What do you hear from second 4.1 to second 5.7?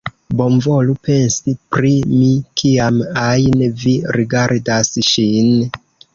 rigardas ŝin.